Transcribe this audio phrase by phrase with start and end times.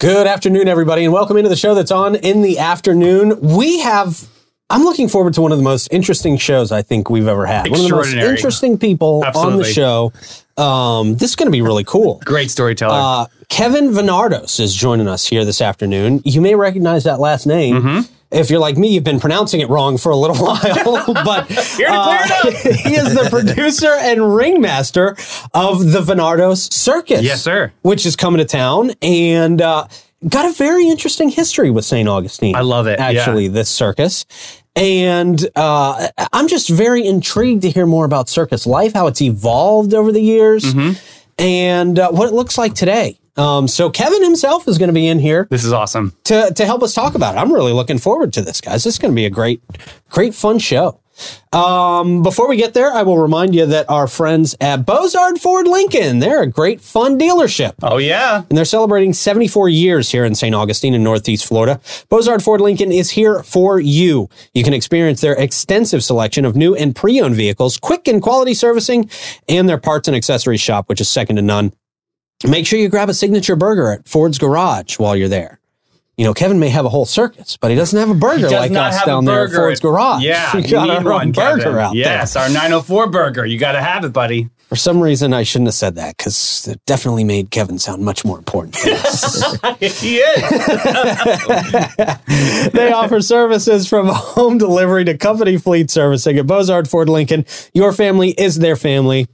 [0.00, 3.38] Good afternoon, everybody, and welcome into the show that's on in the afternoon.
[3.42, 4.26] We have,
[4.70, 7.70] I'm looking forward to one of the most interesting shows I think we've ever had.
[7.70, 10.14] One of the most interesting people on the show.
[10.56, 12.18] Um, this is going to be really cool.
[12.24, 12.94] Great storyteller.
[12.94, 16.22] Uh, Kevin Venardos is joining us here this afternoon.
[16.24, 17.82] You may recognize that last name.
[17.82, 18.14] Mm-hmm.
[18.30, 21.88] If you're like me, you've been pronouncing it wrong for a little while, but Here
[21.88, 22.52] to clear it up.
[22.86, 25.16] he is the producer and ringmaster
[25.52, 27.22] of the Venardos Circus.
[27.22, 27.72] Yes, sir.
[27.82, 29.86] Which is coming to town and uh,
[30.28, 32.08] got a very interesting history with St.
[32.08, 32.54] Augustine.
[32.54, 33.06] I love it, yeah.
[33.08, 34.24] Actually, this circus.
[34.76, 39.92] And uh, I'm just very intrigued to hear more about circus life, how it's evolved
[39.94, 40.92] over the years, Mm-hmm.
[41.38, 43.18] and uh, what it looks like today.
[43.40, 46.14] Um, so Kevin himself is going to be in here this is awesome.
[46.24, 47.38] to to help us talk about it.
[47.38, 48.84] I'm really looking forward to this, guys.
[48.84, 49.62] This is going to be a great,
[50.10, 51.00] great fun show.
[51.52, 55.66] Um, before we get there, I will remind you that our friends at Bozard Ford
[55.66, 57.74] Lincoln, they're a great fun dealership.
[57.82, 58.44] Oh yeah.
[58.48, 60.54] And they're celebrating 74 years here in St.
[60.54, 61.80] Augustine in Northeast Florida.
[62.08, 64.28] Bozard Ford Lincoln is here for you.
[64.54, 69.10] You can experience their extensive selection of new and pre-owned vehicles, quick and quality servicing,
[69.48, 71.72] and their parts and accessories shop, which is second to none.
[72.46, 75.58] Make sure you grab a signature burger at Ford's Garage while you're there.
[76.16, 78.52] You know, Kevin may have a whole circus, but he doesn't have a burger Does
[78.52, 79.52] like not us have a down there at.
[79.52, 80.22] Ford's Garage.
[80.22, 81.78] Yeah, we got need our one, burger Kevin.
[81.78, 82.02] out there.
[82.02, 83.46] Yes, our 904 burger.
[83.46, 84.50] You got to have it, buddy.
[84.68, 88.24] For some reason, I shouldn't have said that because it definitely made Kevin sound much
[88.24, 88.76] more important.
[89.80, 90.42] he is.
[92.72, 97.46] they offer services from home delivery to company fleet servicing at Bozard Ford Lincoln.
[97.74, 99.26] Your family is their family.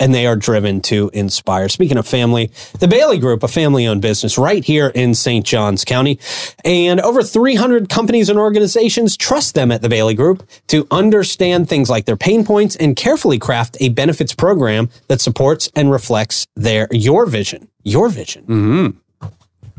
[0.00, 1.68] And they are driven to inspire.
[1.68, 5.44] Speaking of family, the Bailey Group, a family owned business right here in St.
[5.44, 6.18] Johns County.
[6.64, 11.90] And over 300 companies and organizations trust them at the Bailey Group to understand things
[11.90, 16.88] like their pain points and carefully craft a benefits program that supports and reflects their,
[16.90, 18.44] your vision, your vision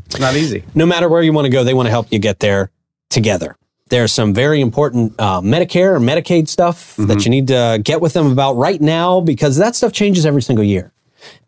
[0.06, 0.62] It's not easy.
[0.74, 2.70] no matter where you want to go, they want to help you get there
[3.10, 3.56] together.
[3.94, 8.12] There's some very important uh, Medicare or Medicaid stuff that you need to get with
[8.12, 10.92] them about right now because that stuff changes every single year.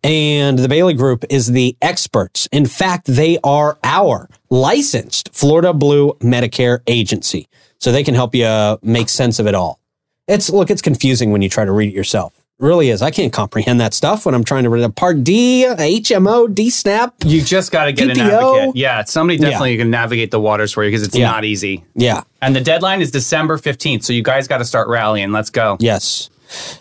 [0.05, 2.47] And the Bailey Group is the experts.
[2.53, 7.49] In fact, they are our licensed Florida Blue Medicare agency.
[7.81, 9.81] So they can help you make sense of it all.
[10.29, 12.46] It's look, it's confusing when you try to read it yourself.
[12.59, 13.03] Really is.
[13.03, 16.71] I can't comprehend that stuff when I'm trying to read a Part D, HMO, D
[16.71, 17.15] SNAP.
[17.27, 18.75] You just got to get an advocate.
[18.77, 21.31] Yeah, somebody definitely can navigate the waters for you because it's Yeah.
[21.31, 21.85] not easy.
[21.95, 22.23] Yeah.
[22.41, 24.05] And the deadline is December 15th.
[24.05, 25.33] So you guys got to start rallying.
[25.33, 25.77] Let's go.
[25.81, 26.31] Yes.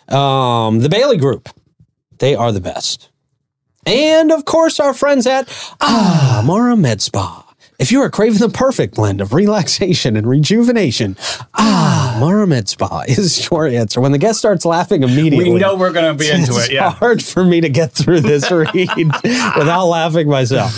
[0.08, 1.50] Um, the Bailey Group,
[2.20, 3.10] they are the best.
[3.86, 5.50] And of course, our friends at
[5.82, 6.42] Ah
[6.78, 7.45] Med Spa.
[7.78, 11.18] If you are craving the perfect blend of relaxation and rejuvenation,
[11.56, 14.00] Ah Mara Med Spa is your answer.
[14.00, 16.72] When the guest starts laughing immediately, We know we're going to be into it.
[16.72, 16.92] Yeah.
[16.92, 18.74] hard for me to get through this read
[19.58, 20.74] without laughing myself.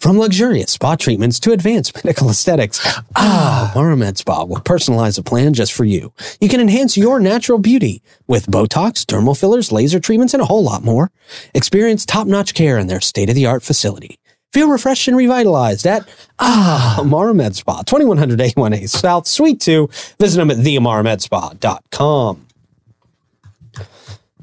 [0.00, 2.80] From luxurious spa treatments to advanced medical aesthetics,
[3.16, 6.12] ah, Maramed Spa will personalize a plan just for you.
[6.40, 10.62] You can enhance your natural beauty with Botox, dermal fillers, laser treatments, and a whole
[10.64, 11.10] lot more.
[11.54, 14.18] Experience top-notch care in their state-of-the-art facility.
[14.52, 16.06] Feel refreshed and revitalized at
[16.38, 19.88] Ah Amara Med Spa, 2100 A1A South, Suite 2.
[20.20, 22.46] Visit them at theamaramedspa.com.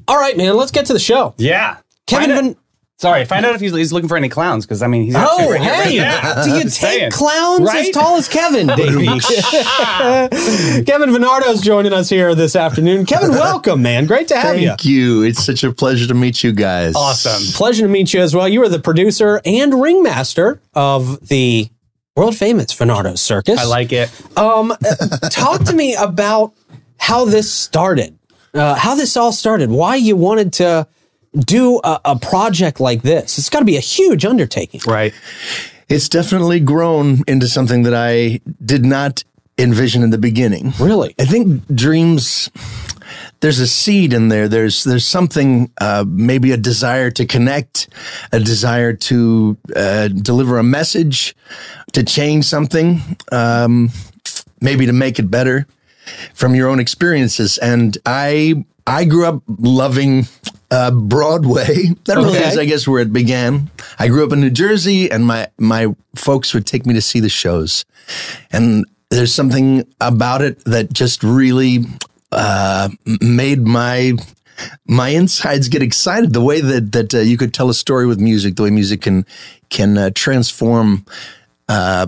[0.08, 1.34] All right, man, let's get to the show.
[1.38, 1.76] Yeah.
[2.06, 2.56] Kevin Van.
[3.00, 5.14] Out- Sorry, find out if he's, he's looking for any clowns because I mean he's
[5.14, 7.10] actually Oh, right here, right hey, do you take saying.
[7.10, 9.06] clowns as tall as Kevin, Davey?
[10.84, 13.06] Kevin Venardos joining us here this afternoon.
[13.06, 14.06] Kevin, welcome, man.
[14.06, 14.68] Great to have you.
[14.68, 15.22] Thank you.
[15.22, 16.94] It's such a pleasure to meet you guys.
[16.94, 17.42] Awesome.
[17.54, 18.48] Pleasure to meet you as well.
[18.48, 21.68] You are the producer and ringmaster of the
[22.16, 23.58] world famous Venardos Circus.
[23.58, 24.10] I like it.
[24.36, 24.74] Um,
[25.30, 26.52] talk to me about
[26.98, 28.18] how this started,
[28.54, 30.86] uh, how this all started, why you wanted to
[31.34, 33.38] do a, a project like this.
[33.38, 34.80] It's got to be a huge undertaking.
[34.86, 35.14] Right.
[35.88, 39.24] It's definitely grown into something that I did not
[39.58, 40.72] envision in the beginning.
[40.80, 41.14] Really?
[41.18, 42.50] I think dreams.
[43.40, 44.48] There's a seed in there.
[44.48, 47.88] There's there's something, uh, maybe a desire to connect,
[48.32, 51.34] a desire to uh, deliver a message,
[51.92, 53.00] to change something,
[53.32, 53.90] um,
[54.60, 55.66] maybe to make it better
[56.34, 57.56] from your own experiences.
[57.58, 60.26] And I I grew up loving
[60.70, 61.88] uh, Broadway.
[62.04, 62.48] That really Okay.
[62.48, 63.70] is, I guess, where it began.
[63.98, 67.20] I grew up in New Jersey, and my my folks would take me to see
[67.20, 67.84] the shows,
[68.52, 71.84] and there's something about it that just really
[72.32, 72.88] uh,
[73.20, 74.12] made my
[74.86, 76.32] my insides get excited.
[76.32, 79.02] The way that that uh, you could tell a story with music, the way music
[79.02, 79.24] can
[79.68, 81.04] can uh, transform.
[81.68, 82.06] Uh,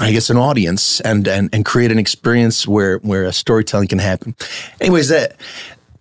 [0.00, 3.98] I guess an audience and, and and create an experience where where a storytelling can
[3.98, 4.34] happen.
[4.80, 5.36] Anyways, that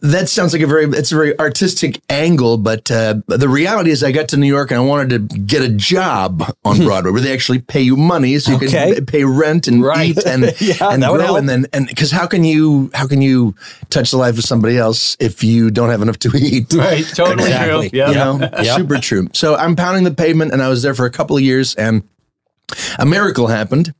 [0.01, 4.03] that sounds like a very it's a very artistic angle, but uh, the reality is
[4.03, 7.21] I got to New York and I wanted to get a job on Broadway where
[7.21, 8.95] they actually pay you money so you Okay.
[8.95, 10.09] can pay rent and Right.
[10.17, 13.53] eat and Yeah, and grow and then and because how can you how can you
[13.91, 16.73] touch the life of somebody else if you don't have enough to eat?
[16.81, 17.05] Right.
[17.13, 17.89] Totally Exactly.
[17.91, 17.99] true.
[17.99, 18.09] Yeah.
[18.09, 18.77] You know, Yep.
[18.77, 19.27] super true.
[19.33, 22.01] So I'm pounding the pavement, and I was there for a couple of years, and
[22.97, 23.93] a miracle happened.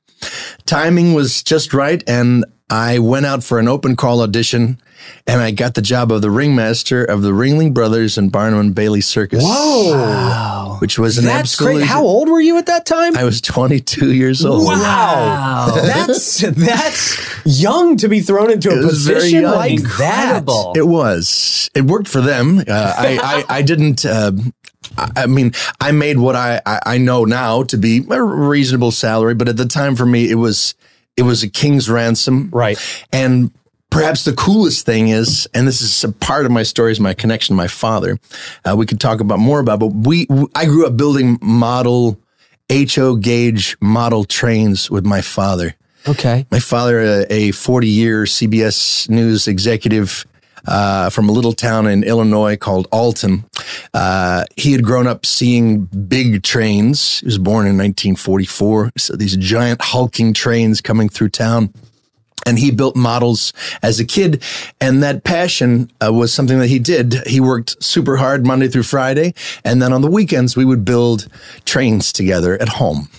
[0.66, 4.80] Timing was just right, and I went out for an open call audition,
[5.28, 8.76] and I got the job of the ringmaster of the Ringling Brothers and Barnum and
[8.76, 9.44] Bailey Circus.
[9.44, 10.78] Whoa.
[10.80, 11.74] Which was an That's absolute.
[11.78, 11.88] great.
[11.88, 13.16] How old were you at that time?
[13.16, 14.66] I was 22 years old.
[14.66, 15.72] Wow.
[15.76, 19.56] That's that's young to be thrown into a It was very position young.
[19.56, 20.74] like Incredible.
[20.76, 21.70] It was.
[21.76, 22.60] It worked for them.
[22.60, 24.06] Uh, I, I I didn't.
[24.06, 24.32] Uh,
[24.98, 28.92] I I mean, I made what I, I I know now to be a reasonable
[28.92, 30.74] salary, but at the time for me, it was
[31.16, 32.50] it was a king's ransom.
[32.52, 32.78] Right.
[33.14, 33.52] And
[33.92, 37.14] perhaps the coolest thing is, and this is a part of my story, is my
[37.14, 38.20] connection to my father.
[38.68, 42.20] Uh, we could talk about more about, but we I grew up building model
[42.72, 45.76] HO gauge model trains with my father.
[46.08, 46.48] Okay.
[46.50, 50.26] My father, a, a 40 year CBS News executive
[50.66, 53.46] uh, from a little town in Illinois called Alton,
[53.94, 57.20] uh, he had grown up seeing big trains.
[57.20, 58.92] He was born in 1944.
[58.98, 61.74] So these giant hulking trains coming through town.
[62.46, 64.44] And he built models as a kid.
[64.80, 67.16] And that passion uh, was something that he did.
[67.28, 69.34] He worked super hard Monday through Friday.
[69.64, 71.28] And then on the weekends, we would build
[71.66, 73.10] trains together at home.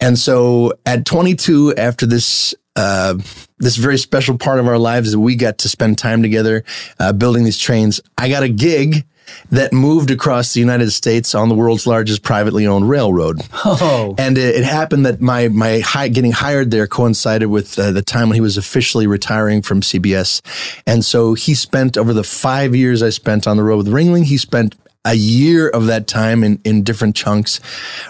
[0.00, 3.14] And so at 22, after this, uh,
[3.58, 6.64] this very special part of our lives that we got to spend time together
[6.98, 9.04] uh, building these trains, I got a gig
[9.50, 13.40] that moved across the United States on the world's largest privately owned railroad.
[13.64, 14.14] Oh.
[14.18, 18.02] And it, it happened that my my hi- getting hired there coincided with uh, the
[18.02, 20.40] time when he was officially retiring from CBS,
[20.86, 24.24] and so he spent over the five years I spent on the road with Ringling,
[24.24, 24.74] he spent
[25.04, 27.60] a year of that time in in different chunks,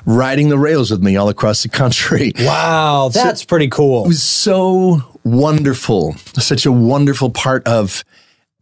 [0.07, 2.33] riding the rails with me all across the country.
[2.45, 4.05] Wow, that's pretty cool.
[4.05, 8.05] It was so wonderful, such a wonderful part of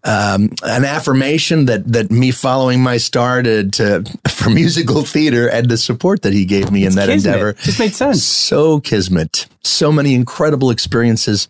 [0.05, 5.69] um, an affirmation that that me following my star to, to for musical theater and
[5.69, 7.35] the support that he gave me in that Kismet.
[7.35, 7.53] endeavor.
[7.55, 8.25] Just made sense.
[8.25, 11.49] So kismet, so many incredible experiences.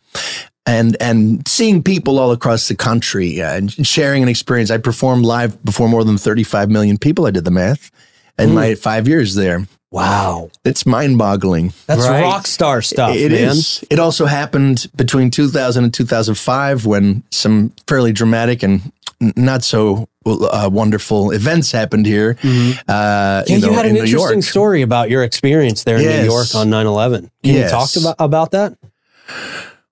[0.65, 4.71] And and seeing people all across the country uh, and sharing an experience.
[4.71, 7.27] I performed live before more than 35 million people.
[7.27, 7.91] I did the math
[8.39, 9.67] in my five years there.
[9.93, 10.51] Wow.
[10.65, 11.73] It's mind boggling.
[11.87, 12.23] That's Right.
[12.23, 13.51] rock star stuff, It man.
[13.51, 13.85] is.
[13.91, 18.91] It also happened between 2000 and 2005 when some fairly dramatic and
[19.37, 22.37] not so uh, wonderful events happened here.
[22.43, 22.47] Uh,
[22.89, 24.45] Yeah, you, you, know, had an New interesting York.
[24.45, 26.25] story about your experience there in Yes.
[26.25, 27.31] New York on 9 11.
[27.45, 27.71] Can Yes.
[27.71, 28.75] you talk about, about that?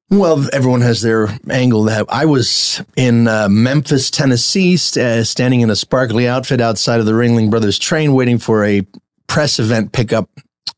[0.08, 1.84] Well, everyone has their angle.
[1.84, 6.98] That I was in uh, Memphis, Tennessee, st- uh, standing in a sparkly outfit outside
[6.98, 8.82] of the Ringling Brothers train, waiting for a
[9.30, 10.28] press event pickup.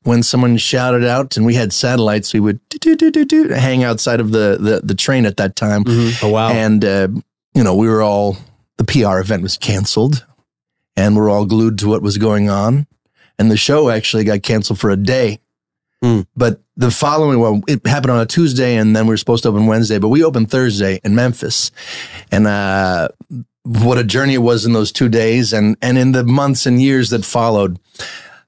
[0.03, 3.85] When someone shouted out, and we had satellites, we would do, do, do, do, hang
[3.85, 5.85] outside of the, the the train at that time.
[5.87, 6.51] Oh, wow.
[6.51, 7.09] And, uh,
[7.55, 8.37] you know, we were all,
[8.79, 10.27] the PR event was canceled
[10.97, 12.89] and we're all glued to what was going on.
[13.39, 15.39] And the show actually got canceled for a day.
[16.03, 16.23] Hmm.
[16.35, 19.51] But the following, well, it happened on a Tuesday and then we were supposed to
[19.51, 21.71] open Wednesday, but we opened Thursday in Memphis.
[22.33, 23.09] And, uh,
[23.65, 26.83] what a journey it was in those two days and, and in the months and
[26.83, 27.79] years that followed.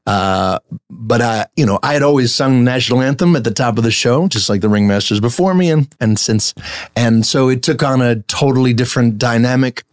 [0.06, 0.58] Uh,
[0.90, 3.90] but uh, you know, I had always sung national anthem at the top of the
[3.90, 6.54] show, just like the ringmasters before me, and and since,
[6.94, 9.84] and so it took on a totally different dynamic.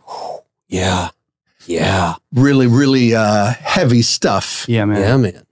[0.68, 1.10] yeah.
[1.68, 2.16] Yeah.
[2.34, 4.66] Really, really uh, heavy stuff.
[4.68, 5.02] Yeah, man.
[5.02, 5.46] Yeah, man.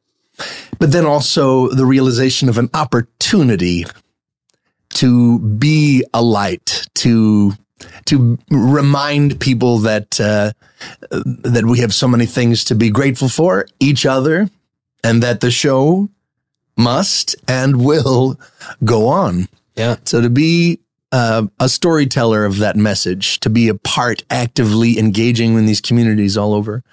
[0.79, 3.85] But then also the realization of an opportunity
[4.95, 7.53] to be a light, to
[8.09, 10.51] to remind people that uh,
[11.11, 14.49] that we have so many things to be grateful for, each other,
[15.03, 16.09] and that the show
[16.77, 18.39] must and will
[18.83, 19.47] go on.
[19.75, 19.95] Yeah.
[20.05, 20.79] So to be
[21.11, 26.37] uh, a storyteller of that message, to be a part actively engaging in these communities
[26.37, 26.83] all over,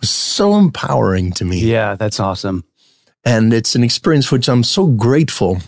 [0.00, 2.64] was so empowering to me Yeah, that's awesome.
[3.24, 5.58] and it's an experience for which I'm so grateful.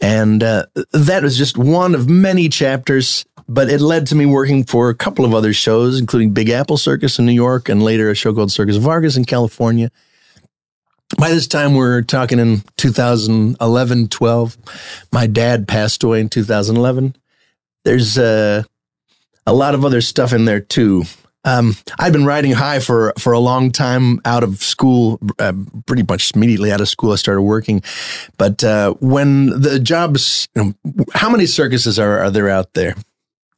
[0.00, 4.64] And uh, that was just one of many chapters, but it led to me working
[4.64, 8.10] for a couple of other shows, including Big Apple Circus in New York and later
[8.10, 9.90] a show called Circus Vargas in California.
[11.18, 14.56] By this time, we're talking in 2011, 12.
[15.12, 17.14] My dad passed away in 2011.
[17.84, 18.62] There's uh,
[19.46, 21.04] a lot of other stuff in there too.
[21.44, 25.52] Um, I'd been riding high for for a long time out of school, uh,
[25.86, 27.12] pretty much immediately out of school.
[27.12, 27.82] I started working,
[28.38, 32.94] but uh, when the jobs, you know, how many circuses are, are there out there?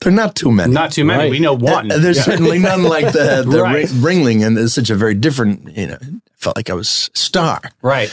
[0.01, 0.73] They're not too many.
[0.73, 1.23] Not too many.
[1.25, 1.31] Right.
[1.31, 1.91] We know one.
[1.91, 3.91] Uh, There's certainly none like the, the Right.
[3.91, 5.77] Ring- Ringling, and it's such a very different.
[5.77, 5.99] You know,
[6.37, 7.61] felt like I was a star.
[7.83, 8.11] right.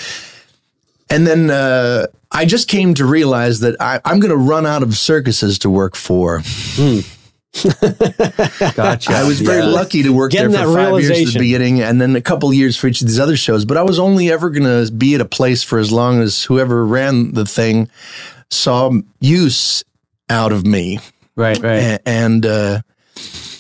[1.09, 4.81] And then uh, I just came to realize that I, I'm going to run out
[4.81, 6.37] of circuses to work for.
[8.73, 9.11] Gotcha.
[9.13, 9.65] I was very Yeah.
[9.67, 12.51] lucky to work Getting there for five years at the beginning, and then a couple
[12.53, 13.65] years for each of these other shows.
[13.65, 16.43] But I was only ever going to be at a place for as long as
[16.43, 17.89] whoever ran the thing
[18.49, 19.83] saw use
[20.29, 20.99] out of me.
[21.35, 21.57] Right.
[21.61, 21.79] Right.
[21.99, 22.81] A- And uh,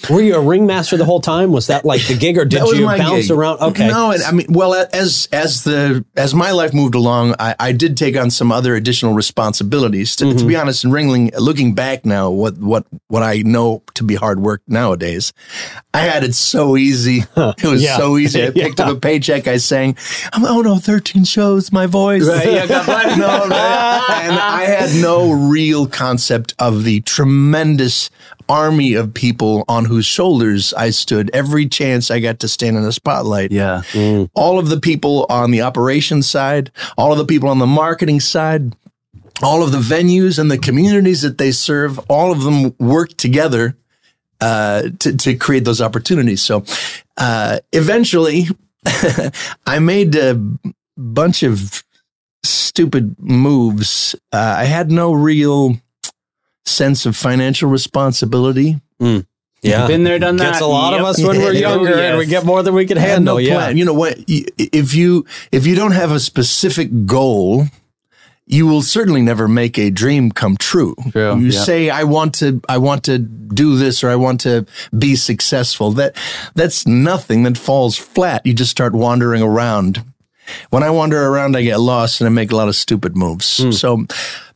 [0.09, 1.51] Were you a ringmaster the whole time?
[1.51, 3.31] Was that like the gig, or did you bounce gig.
[3.37, 3.59] around?
[3.61, 7.55] Okay, No, and I mean, well, as as the as my life moved along, I,
[7.59, 10.15] I did take on some other additional responsibilities.
[10.17, 10.37] To, Mm-hmm.
[10.39, 14.15] to be honest, in Ringling, looking back now, what what what I know to be
[14.15, 15.31] hard work nowadays,
[15.93, 17.23] I had it so easy.
[17.37, 17.97] It was Yeah.
[17.97, 18.45] so easy.
[18.45, 19.47] I picked up a paycheck.
[19.47, 19.95] I sang,
[20.33, 25.01] I'm, "Oh no, thirteen shows, my voice." Right, yeah, God no, no, and I had
[25.01, 28.09] no real concept of the tremendous
[28.49, 32.83] army of people on whose shoulders I stood every chance I got to stand in
[32.83, 33.51] the spotlight.
[33.51, 33.83] Yeah.
[34.33, 38.19] All of the people on the operations side, all of the people on the marketing
[38.19, 38.75] side,
[39.41, 43.75] all of the venues and the communities that they serve, all of them work together
[44.41, 46.41] uh, to, to create those opportunities.
[46.41, 46.65] So
[47.17, 48.47] uh, eventually,
[49.65, 50.39] I made a
[50.97, 51.83] bunch of
[52.43, 54.15] stupid moves.
[54.31, 55.77] Uh, I had no real
[56.65, 58.79] sense of financial resposibility.
[59.61, 60.51] yeah, Been there, done that.
[60.53, 62.85] Gets a lot of us when we're younger, Oh, and we get more than we
[62.85, 63.35] can handle.
[63.35, 63.77] no yeah, plan.
[63.77, 64.17] You know what?
[64.27, 67.65] If you if you don't have a specific goal,
[68.45, 70.95] you will certainly never make a dream come true.
[71.11, 71.59] True, You yeah.
[71.63, 74.65] say, "I want to, I want to do this, or I want to
[74.97, 76.15] be successful." That
[76.55, 78.45] that's nothing that falls flat.
[78.45, 80.03] You just start wandering around.
[80.71, 83.63] When I wander around, I get lost and I make a lot of stupid moves.
[83.63, 83.71] Hmm.
[83.71, 84.05] So,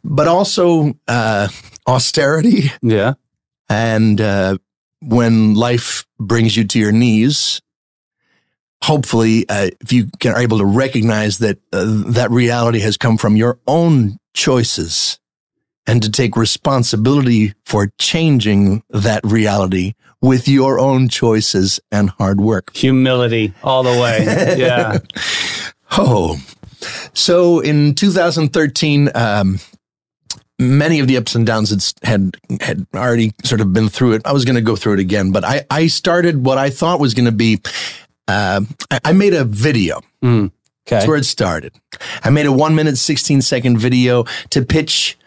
[0.04, 1.48] but also uh,
[1.88, 3.14] austerity Yeah.
[3.70, 4.58] and uh,
[5.02, 7.62] when life brings you to your knees,
[8.84, 13.18] hopefully, uh, if you can, are able to recognize that uh, that reality has come
[13.18, 15.20] from your own choices
[15.86, 22.76] and to take responsibility for changing that reality with your own choices and hard work.
[22.76, 24.26] Humility all the way.
[24.58, 24.98] Yeah.
[25.98, 26.38] Oh,
[27.14, 29.60] so in 2013, um,
[30.60, 34.22] many of the ups and downs had, had had already sort of been through it.
[34.26, 37.00] I was going to go through it again, but I I started what I thought
[37.00, 37.60] was going to be.
[38.28, 38.62] Uh,
[38.92, 40.02] I, I made a video.
[40.24, 40.52] Mm.
[40.86, 41.74] That's okay, where it started.
[42.24, 45.18] I made a one minute, 16 second video to pitch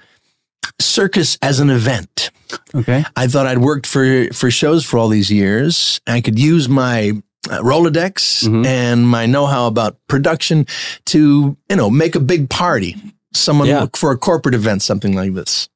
[0.81, 2.31] circus as an event.
[2.75, 3.05] Okay.
[3.17, 6.01] I thought I'd worked for for shows for all these years.
[6.07, 7.13] I could use my
[7.51, 8.67] uh, Rolodex Mhm.
[8.67, 10.67] and my know-how about production
[11.07, 12.97] to, you know, make a big party.
[13.33, 13.87] Someone Yeah.
[13.95, 15.69] for a corporate event, something like this.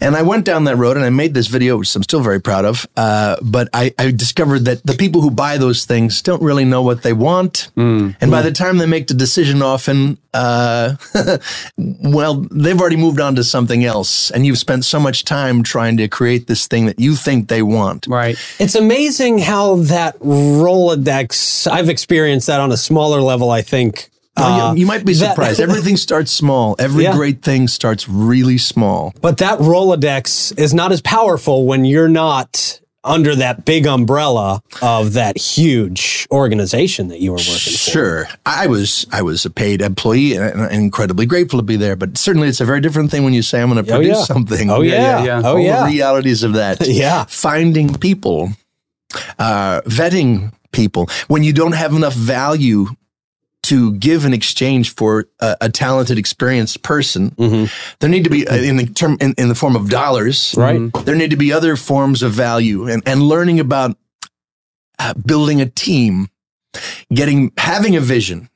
[0.00, 2.40] And I went down that road and I made this video, which I'm still very
[2.40, 2.86] proud of.
[2.96, 6.82] Uh, but I, I discovered that the people who buy those things don't really know
[6.82, 7.70] what they want.
[7.76, 8.16] Mm.
[8.20, 10.96] And by the time they make the decision, often, uh,
[11.78, 14.30] well, they've already moved on to something else.
[14.30, 17.62] And you've spent so much time trying to create this thing that you think they
[17.62, 18.06] want.
[18.06, 18.36] Right.
[18.58, 21.70] it's amazing how that Rolodex.
[21.70, 23.50] I've experienced that on a smaller level.
[23.50, 24.10] I think.
[24.36, 25.60] Well, Uh, you, you might be that- surprised.
[25.68, 26.74] Everything starts small.
[26.78, 27.12] Every Yeah.
[27.14, 29.12] great thing starts really small.
[29.20, 35.12] But that Rolodex is not as powerful when you're not under that big umbrella of
[35.12, 37.90] that huge organization that you were working for.
[37.90, 41.96] Sure, I was I was a paid employee and, and incredibly grateful to be there.
[41.96, 44.18] But certainly, it's a very different thing when you say I'm going to Oh, produce
[44.20, 44.24] yeah.
[44.24, 44.70] something.
[44.70, 44.94] Oh yeah.
[45.18, 45.42] yeah, yeah.
[45.44, 45.80] Oh All yeah.
[45.84, 46.86] the realities of that.
[46.88, 47.26] Yeah.
[47.28, 48.52] finding people,
[49.38, 52.86] uh, vetting people when you don't have enough value
[53.64, 57.30] to give in exchange for a, a talented, experienced person.
[57.32, 57.70] Mhm.
[57.98, 60.54] There need to be uh, in the term in, in the form of dollars.
[60.56, 60.90] Right.
[61.04, 63.96] There need to be other forms of value and, and learning about
[64.98, 66.28] uh, building a team,
[67.12, 68.48] getting having a vision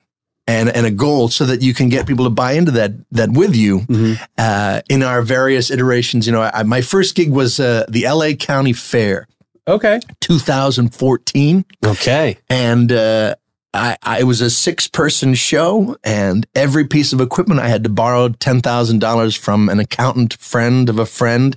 [0.47, 3.31] and and a goal so that you can get people to buy into that that
[3.31, 3.81] with you.
[3.81, 4.19] Mhm.
[4.39, 8.35] Uh, in our various iterations, you know, I, my first gig was uh, the L.A.
[8.35, 9.27] County Fair,
[9.67, 10.01] Okay.
[10.21, 12.39] 2014, Okay.
[12.49, 13.35] and uh,
[13.75, 17.91] I, I was a six person show, and every piece of equipment I had to
[17.91, 21.57] borrow ten thousand dollars from an accountant friend of a friend,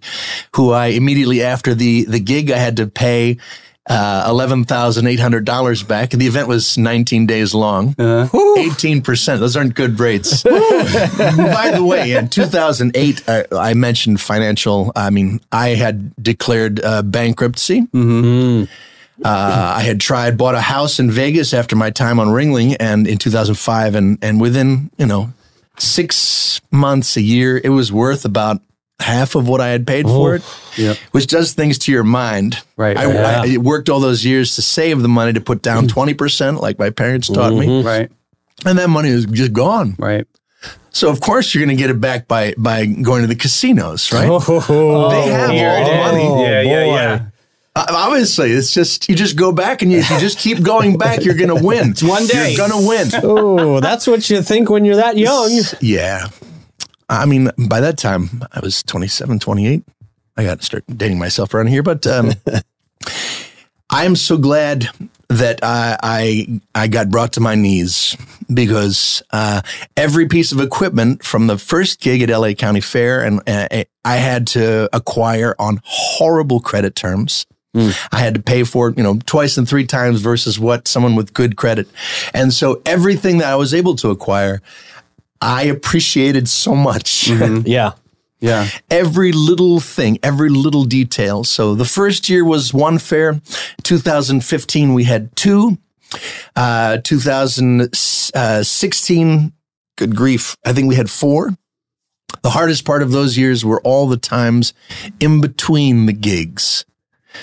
[0.56, 3.38] who I immediately after the the gig I had to pay.
[3.90, 7.96] Uh, eleven thousand eight hundred dollars back, and the event was nineteen days long.
[7.98, 8.28] Uh,
[8.60, 10.44] Eighteen percent; those aren't good rates.
[10.44, 14.92] By the way, in two thousand eight, I, I mentioned financial.
[14.96, 17.82] I mean, I had declared uh, bankruptcy.
[17.88, 18.70] Mm.
[19.24, 23.08] Uh, I had tried, bought a house in Vegas after my time on Ringling, and
[23.08, 25.32] in 2005, and and within you know
[25.78, 28.62] six months, a year, it was worth about
[29.00, 30.44] half of what I had paid for it,
[30.78, 30.98] Yep.
[31.12, 32.60] which does things to your mind.
[32.78, 33.56] Right, I, right.
[33.56, 36.92] I worked all those years to save the money to put down 20%, like my
[36.92, 37.82] parents taught me.
[37.84, 38.12] Right.
[38.64, 39.96] And that money is just gone.
[39.98, 40.28] Right.
[40.92, 44.12] So, of course, you're going to get it back by, by going to the casinos,
[44.12, 44.28] right?
[45.10, 46.44] They have all the money.
[46.44, 47.26] Yeah, yeah, yeah.
[47.76, 51.24] Uh, Obviously, it's just, you just go back and you, you just keep going back,
[51.24, 51.92] you're going to win.
[51.92, 52.54] It's one day.
[52.54, 53.08] You're going to win.
[53.24, 55.50] Oh, that's what you think when you're that young.
[55.80, 56.28] Yeah.
[57.10, 59.84] I mean, by that time, I was 27, 28.
[60.38, 62.32] I got to start dating myself around here, but um,
[63.90, 64.88] I am so glad
[65.28, 68.18] that I, I I got brought to my knees
[68.54, 69.62] because uh,
[69.96, 73.68] every piece of equipment from the first gig at LA County Fair and uh,
[74.04, 77.46] I had to acquire on horrible credit terms.
[77.74, 81.16] I had to pay for it, you know, twice and three times versus what someone
[81.16, 81.88] with good credit.
[82.34, 84.62] And so everything that I was able to acquire,
[85.40, 87.30] I appreciated so much.
[87.66, 87.94] Yeah.
[88.42, 88.68] Yeah.
[88.90, 91.44] every little thing, every little detail.
[91.44, 93.40] So the first year was one fair.
[93.84, 95.78] 2015, we had two.
[96.56, 99.54] Uh, 2016,
[99.98, 101.52] good grief, I think we had four.
[102.42, 104.74] The hardest part of those years were all the times
[105.20, 106.86] in between the gigs.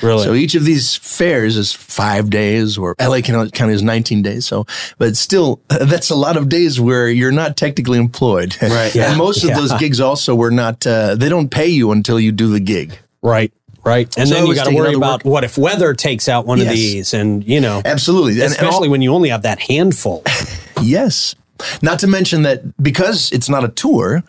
[0.03, 0.25] Really.
[0.25, 4.47] So each of these fairs is five days, or LA County is 19 days.
[4.47, 4.67] So,
[4.99, 8.57] but still, that's a lot of days where you're not technically employed.
[8.63, 8.95] Right.
[8.95, 9.11] Yeah.
[9.11, 9.57] And most of Yeah.
[9.57, 12.99] those gigs also were not, uh, they don't pay you until you do the gig.
[13.23, 13.53] right.
[13.85, 14.13] Right.
[14.19, 16.61] And So then you got to worry about work- what if weather takes out one
[16.61, 18.33] of these and, you know, Absolutely.
[18.33, 20.23] And- and especially all- when you only have that handful.
[20.83, 21.35] Yes.
[21.83, 24.23] Not to mention that because it's not a tour,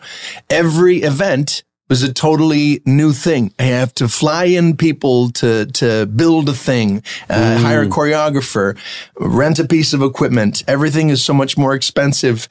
[0.48, 3.52] every event was a totally new thing.
[3.58, 8.78] I have to fly in people to to build a thing, uh, hire a choreographer,
[9.18, 10.62] rent a piece of equipment.
[10.66, 12.48] Everything is so much more expensive.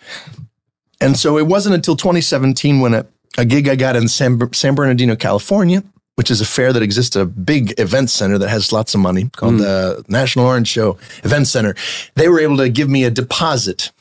[1.01, 3.05] And so it wasn't until 2017 when a,
[3.37, 5.81] a gig I got in San, San Bernardino, California,
[6.15, 9.29] which is a fair that exists, a big event center that has lots of money
[9.37, 11.73] called the National Orange Show Event Center.
[12.15, 13.91] They were able to give me a deposit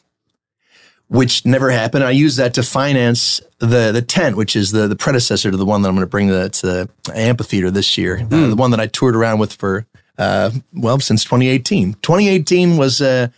[1.08, 2.04] which never happened.
[2.04, 5.64] I used that to finance the the tent, which is the the predecessor to the
[5.64, 8.20] one that I'm going to bring the, to the amphitheater this year.
[8.30, 9.86] Uh, the one that I toured around with for
[10.18, 11.94] uh, well since 2018.
[11.94, 13.28] 2018 was uh,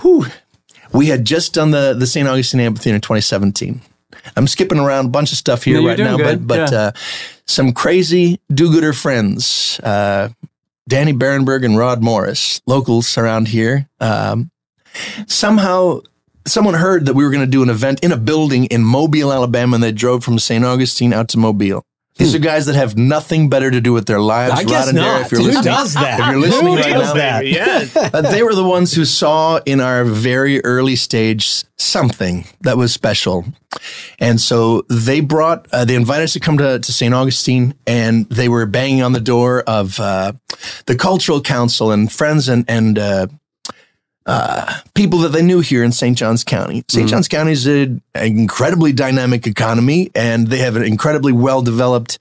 [0.00, 0.26] whew,
[0.92, 2.28] we had just done the the St.
[2.28, 3.80] Augustine Amphitheater in 2017.
[4.36, 6.46] I'm skipping around a bunch of stuff here right now, good.
[6.46, 6.78] but but Yeah.
[6.78, 6.92] uh,
[7.46, 10.30] some crazy do-gooder friends, uh,
[10.88, 13.86] Danny Berenberg and Rod Morris, locals around here.
[14.00, 14.50] Um,
[15.26, 16.00] somehow
[16.46, 19.32] someone heard that we were going to do an event in a building in Mobile,
[19.32, 20.64] Alabama, and they drove from St.
[20.64, 21.84] Augustine out to Mobile.
[22.16, 24.52] These are guys that have nothing better to do with their lives.
[24.52, 25.26] I guess Rod and Dara, not.
[25.26, 26.20] if you're Who listening, does that?
[26.20, 27.46] If you're listening Who right does now, that?
[27.48, 27.96] Yes.
[27.96, 32.94] uh, they were the ones who saw in our very early stage something that was
[32.94, 33.44] special.
[34.20, 37.12] And so they brought, uh, they invited us to come to, to St.
[37.12, 40.34] Augustine and they were banging on the door of uh,
[40.86, 42.96] the Cultural Council and friends and, and
[44.26, 46.16] uh, people that they knew here in St.
[46.16, 46.84] Johns County.
[46.88, 52.18] saint Johns County is an incredibly dynamic economy and they have an incredibly well developed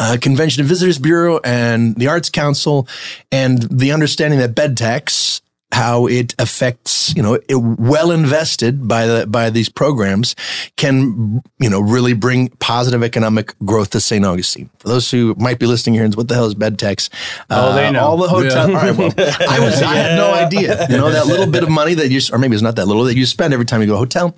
[0.00, 2.88] uh, Convention and Visitors Bureau and the Arts Council,
[3.32, 5.40] and the understanding that bed tax,
[5.70, 10.34] how it affects, you know, it, well invested by the by these programs,
[10.76, 14.24] can you know really bring positive economic growth to St.
[14.24, 14.70] Augustine.
[14.78, 17.10] For those who might be listening here, and what the hell is bed tax?
[17.50, 18.00] Uh, Oh, they know.
[18.00, 18.66] all the hotel.
[18.68, 20.86] All right, well, I was I had no idea.
[20.88, 23.04] You know that little bit of money that you, or maybe it's not that little
[23.04, 24.34] that you spend every time you go to a hotel.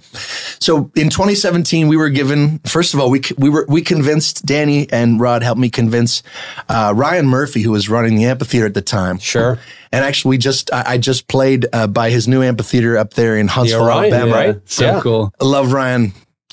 [0.59, 2.59] So in 2017, we were given.
[2.66, 6.23] First of all, we we were we convinced Danny and Rod helped me convince
[6.69, 9.19] uh, Ryan Murphy, who was running the amphitheater at the time.
[9.19, 9.59] Sure.
[9.92, 13.37] And actually, we just I, I just played uh, by his new amphitheater up there
[13.37, 14.33] in Huntsville, Orion, Alabama.
[14.33, 14.61] right?
[14.66, 15.00] So Yeah.
[15.00, 15.33] cool.
[15.40, 16.12] I love Ryan.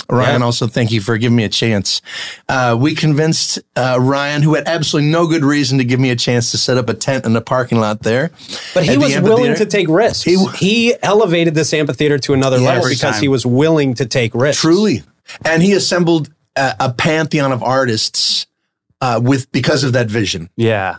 [0.10, 0.46] Ryan, Yeah.
[0.46, 2.02] also thank you for giving me a chance.
[2.48, 6.16] Uh, we convinced uh, Ryan, who had absolutely no good reason to give me a
[6.16, 8.32] chance to set up a tent in the parking lot there.
[8.74, 10.24] But he was willing to take risks.
[10.24, 13.22] He He, elevated this amphitheater to another level because time.
[13.22, 14.62] he was willing to take risks.
[14.62, 15.04] Truly.
[15.44, 18.48] And he assembled a, a pantheon of artists
[19.02, 20.50] uh, with because of that vision.
[20.56, 20.98] Yeah.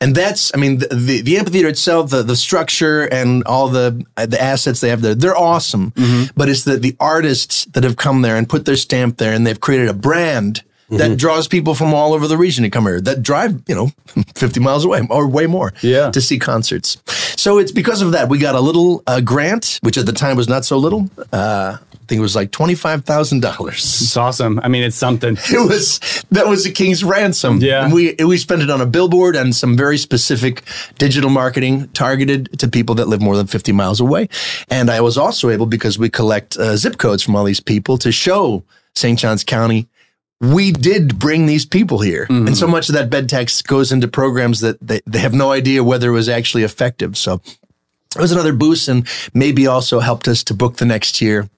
[0.00, 4.04] And that's, I mean, the, the, the amphitheater itself, the, the structure and all the
[4.16, 5.92] uh, the assets they have there, they're awesome.
[6.36, 9.46] But it's the, the artists that have come there and put their stamp there and
[9.46, 10.62] they've created a brand
[10.98, 13.90] that draws people from all over the region to come here that drive, you know,
[14.34, 16.10] 50 miles away or way more Yeah.
[16.10, 16.98] to see concerts.
[17.36, 18.28] So it's because of that.
[18.28, 21.10] We got a little uh, grant, which at the time was not so little.
[21.32, 23.68] Uh, I think it was like $25,000.
[23.68, 24.60] It's awesome.
[24.62, 25.36] I mean, it's something.
[25.50, 27.58] It was that was the king's ransom.
[27.60, 27.84] Yeah.
[27.84, 30.62] And we we spent it on a billboard and some very specific
[30.98, 34.28] digital marketing targeted to people that live more than 50 miles away.
[34.68, 37.98] And I was also able because we collect uh, zip codes from all these people
[37.98, 38.62] to show
[38.96, 39.18] St.
[39.18, 39.86] Johns County
[40.52, 42.26] we did bring these people here.
[42.48, 45.52] And so much of that bed tax goes into programs that they, they have no
[45.52, 47.16] idea whether it was actually effective.
[47.16, 47.40] So
[48.16, 51.48] it was another boost and maybe also helped us to book the next year.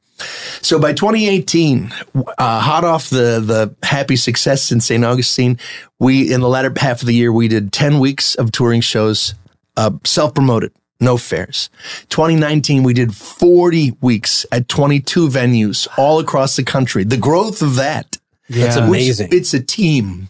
[0.63, 1.93] So by 2018,
[2.39, 5.05] uh, hot off the the happy success in St.
[5.05, 5.59] Augustine,
[5.99, 9.35] we in the latter half of the year we did 10 weeks of touring shows,
[9.77, 11.69] uh, self promoted, no fairs.
[12.09, 17.05] 2019 we did 40 weeks at 22 venues all across the country.
[17.05, 18.17] The growth of that,
[18.49, 18.89] That's Yeah.
[18.89, 19.29] which- amazing.
[19.33, 20.29] it's a team,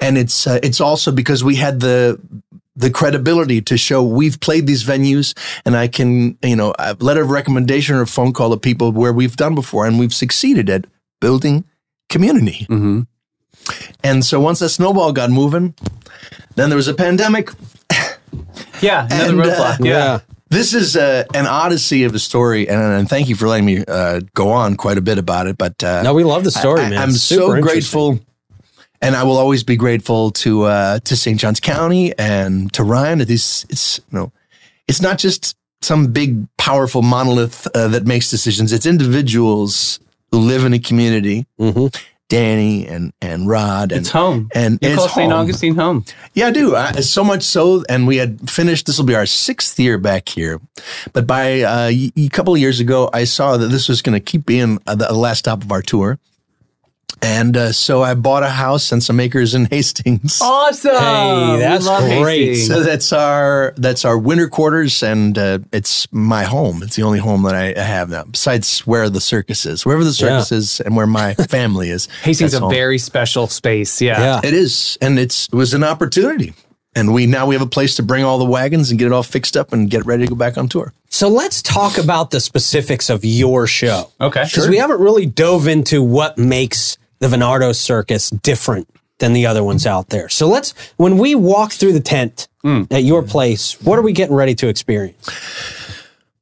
[0.00, 2.18] and it's uh, it's also because we had the
[2.74, 5.34] the credibility to show we've played these venues
[5.66, 8.92] and I can, you know, a letter of recommendation or a phone call to people
[8.92, 10.86] where we've done before and we've succeeded at
[11.20, 11.64] building
[12.08, 12.66] community.
[12.70, 13.02] Mm-hmm.
[14.02, 15.74] And so once that snowball got moving,
[16.56, 17.50] then there was a pandemic.
[18.80, 19.84] Yeah, another And, uh, roadblock.
[19.84, 20.20] yeah.
[20.52, 23.82] This is uh, an odyssey of a story, and, and thank you for letting me
[23.88, 25.56] uh, go on quite a bit about it.
[25.56, 26.98] But uh, no, we love the story, I, man.
[26.98, 28.20] I, am so grateful,
[29.00, 31.40] and I will always be grateful to uh, to St.
[31.40, 33.22] Johns County and to Ryan.
[33.22, 34.32] Is it's you know,
[34.86, 38.74] it's not just some big powerful monolith uh, that makes decisions.
[38.74, 40.00] It's individuals
[40.32, 41.46] who live in a community.
[41.58, 41.98] Mhm.
[42.32, 44.48] Danny and and Rod and It's home.
[44.54, 45.30] and You it's call St.
[45.30, 46.04] Augustine home.
[46.32, 46.74] Yeah, I do.
[46.74, 48.86] I, so much so, and we had finished.
[48.86, 50.58] This will be our sixth year back here,
[51.12, 54.20] but by uh, a couple of years ago, I saw that this was going to
[54.20, 56.18] keep being uh, the last stop of our tour,
[57.22, 60.40] and uh, so I bought a house and some acres in Hastings.
[60.42, 60.90] Awesome.
[60.92, 62.48] Hey, that's great.
[62.48, 62.66] Hastings.
[62.66, 66.82] So that's our that's our winter quarters, and uh, it's my home.
[66.82, 70.12] It's the only home that I have now, besides where the circus is, wherever the
[70.12, 72.06] circus is, and where my family is.
[72.22, 72.70] Hastings is a home.
[72.70, 74.02] very special space.
[74.02, 74.20] Yeah.
[74.20, 74.40] Yeah.
[74.42, 76.54] It is, and it's it was an opportunity.
[76.94, 79.12] And we now we have a place to bring all the wagons and get it
[79.12, 80.92] all fixed up and get ready to go back on tour.
[81.08, 84.10] So let's talk about the specifics of your show.
[84.20, 84.44] Okay.
[84.44, 89.62] Because we haven't really dove into what makes the Venardos Circus different than the other
[89.62, 90.28] ones out there.
[90.28, 92.48] So let's, when we walk through the tent
[92.90, 95.28] at your place, what are we getting ready to experience?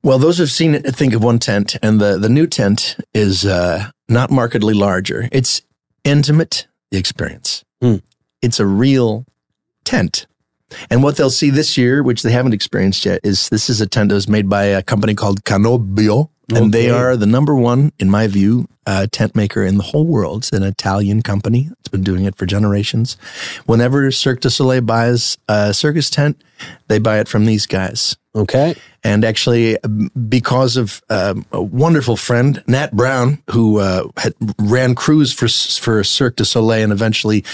[0.02, 3.44] Well, those who've seen it think of one tent, and the the new tent is
[3.44, 5.28] uh, not markedly larger.
[5.30, 5.60] It's
[6.04, 7.64] intimate the experience.
[7.82, 7.96] Hmm.
[8.40, 9.26] It's a real
[9.84, 10.26] tent.
[10.90, 13.86] And what they'll see this year, which they haven't experienced yet, is this is a
[13.86, 16.30] tent that was made by a company called Canobbio.
[16.52, 20.04] And they are the number one, in my view, uh, tent maker in the whole
[20.04, 20.38] world.
[20.38, 21.70] It's an Italian company.
[21.78, 23.16] It's been doing it for generations.
[23.66, 26.42] Whenever Cirque du Soleil buys a circus tent,
[26.88, 28.16] they buy it from these guys.
[28.34, 28.74] Okay.
[29.02, 34.94] And actually, um, because of um, a wonderful friend, Nat Brown, who uh, had ran
[34.94, 37.44] crews for for Cirque du Soleil and eventually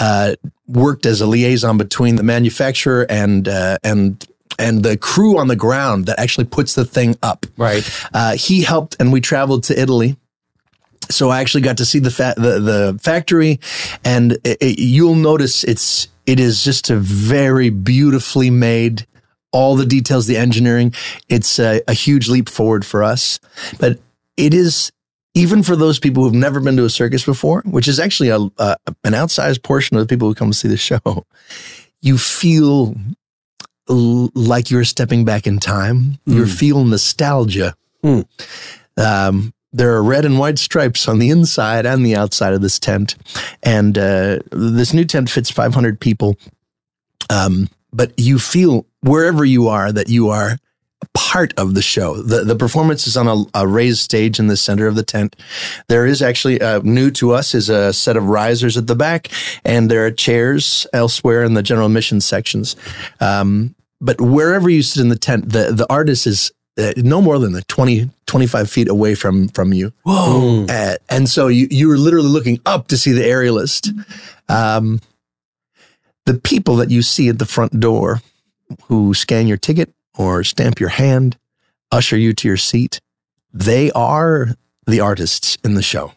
[0.00, 0.34] uh,
[0.66, 4.26] worked as a liaison between the manufacturer and uh, and
[4.58, 7.46] and the crew on the ground that actually puts the thing up.
[7.56, 7.88] Right.
[8.12, 10.16] Uh, he helped, and we traveled to Italy.
[11.08, 13.60] So I actually got to see the fa- the, the factory,
[14.04, 19.06] and it, it- you'll notice it's it is just a very beautifully made.
[19.52, 20.92] All the details, the engineering,
[21.28, 23.40] it's a, a huge leap forward for us.
[23.78, 23.98] But
[24.36, 24.92] it is
[25.34, 28.38] even for those people who've never been to a circus before, which is actually a,
[28.38, 31.26] a an outsized portion of the people who come to see the show.
[32.00, 32.94] You feel
[33.88, 36.18] l- like you're stepping back in time.
[36.24, 37.74] You feel nostalgia.
[38.02, 38.20] Hmm.
[38.96, 42.78] Um, there are red and white stripes on the inside and the outside of this
[42.78, 43.16] tent,
[43.62, 46.38] and uh, this new tent fits 500 people.
[47.28, 50.58] Um, but you feel wherever you are that you are
[51.14, 52.16] part of the show.
[52.16, 55.36] The the performance is on a, a raised stage in the center of the tent.
[55.88, 59.28] There is actually uh, new to us is a set of risers at the back,
[59.64, 62.76] and there are chairs elsewhere in the general admission sections.
[63.20, 67.38] Um, but wherever you sit in the tent, the the artist is uh, no more
[67.38, 69.92] than the 20, 25 feet away from from you.
[70.02, 70.66] Whoa.
[70.68, 73.92] Uh, and so you you were literally looking up to see the aerialist.
[74.48, 75.00] Um,
[76.26, 78.20] the people that you see at the front door
[78.84, 81.36] who scan your ticket or stamp your hand,
[81.92, 83.00] usher you to your seat,
[83.52, 84.48] they are
[84.86, 86.12] the artists in the show.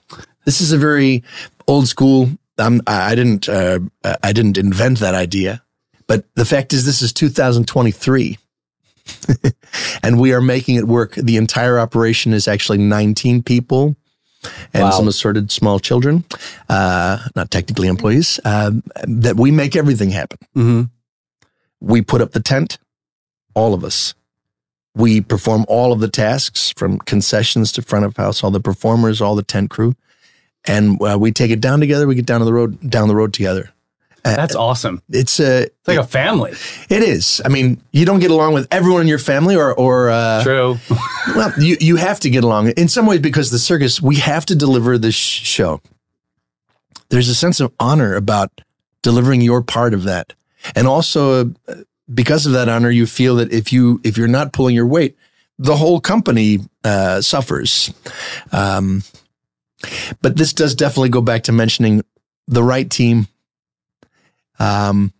[0.46, 1.24] This is a very
[1.68, 2.30] old school.
[2.58, 3.80] I'm, I didn't uh,
[4.24, 5.64] I didn't invent that idea,
[6.08, 8.38] but the fact is, this is 2023.
[10.04, 11.16] and we are making it work.
[11.16, 13.96] The entire operation is actually 19 people
[14.74, 14.92] and Wow.
[14.92, 16.24] some assorted small children,
[16.70, 20.38] uh, not technically employees, um, that we make everything happen.
[20.56, 20.82] Mm-hmm.
[21.82, 22.78] We put up the tent,
[23.54, 24.14] all of us.
[24.96, 29.22] We perform all of the tasks from concessions to front of house, all the performers,
[29.22, 29.96] all the tent crew,
[30.66, 32.08] and uh, we take it down together.
[32.08, 33.72] We get down to the road, down the road together.
[34.24, 35.02] That's awesome.
[35.10, 36.52] It's a, It's like a family.
[36.90, 37.42] it is.
[37.46, 40.78] I mean, you don't get along with everyone in your family, or, or uh, True.
[41.36, 44.46] well, you you have to get along in some ways because the circus we have
[44.48, 45.82] to deliver this show
[47.10, 48.62] there's a sense of honor about
[49.02, 50.34] delivering your part of that.
[50.76, 51.76] And also uh,
[52.14, 55.18] because of that honor, you feel that if you, if you're not pulling your weight,
[55.58, 57.94] the whole company uh, suffers.
[58.52, 59.04] Um,
[60.22, 62.02] but this does definitely go back to mentioning
[62.48, 63.28] the right team,
[64.58, 65.14] um,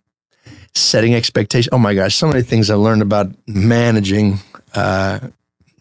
[0.74, 1.70] setting expectations.
[1.72, 4.40] Oh my gosh, so many things I learned about managing.
[4.74, 5.20] Uh,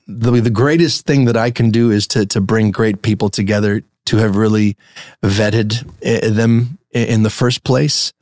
[0.06, 3.82] the, the greatest thing that I can do is to to bring great people together
[4.06, 4.76] to have really
[5.22, 8.12] vetted uh, them in the first place.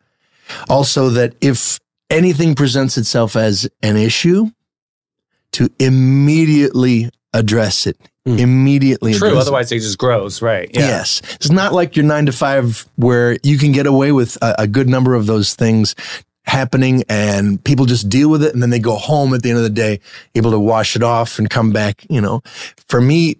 [0.69, 1.79] Also, that if
[2.11, 4.51] anything presents itself as an issue,
[5.53, 7.97] to immediately address it.
[8.27, 8.41] Mm.
[8.41, 9.15] Immediately.
[9.15, 9.39] True.
[9.39, 9.77] Otherwise, it.
[9.77, 10.43] it just grows.
[10.43, 10.69] Right.
[10.75, 10.81] Yeah.
[10.81, 11.23] Yes.
[11.37, 14.67] It's not like your nine to five where you can get away with a, a
[14.67, 15.95] good number of those things
[16.45, 19.59] happening and people just deal with it and then they go home at the end
[19.59, 19.99] of the day
[20.37, 22.41] able to wash it off and come back you know
[22.87, 23.37] for me